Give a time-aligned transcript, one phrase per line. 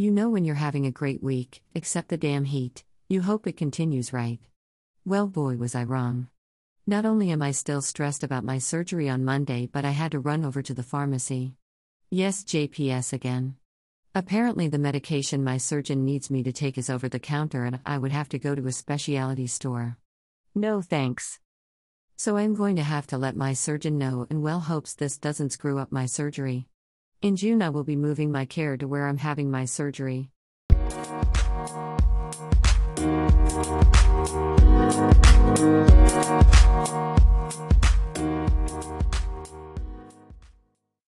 [0.00, 2.84] You know when you're having a great week, except the damn heat.
[3.08, 4.38] You hope it continues, right?
[5.04, 6.28] Well, boy, was I wrong.
[6.86, 10.20] Not only am I still stressed about my surgery on Monday, but I had to
[10.20, 11.56] run over to the pharmacy.
[12.12, 13.56] Yes, JPS again.
[14.14, 17.98] Apparently, the medication my surgeon needs me to take is over the counter, and I
[17.98, 19.96] would have to go to a specialty store.
[20.54, 21.40] No thanks.
[22.16, 25.50] So I'm going to have to let my surgeon know and well hopes this doesn't
[25.50, 26.68] screw up my surgery.
[27.20, 30.30] In June, I will be moving my care to where I'm having my surgery.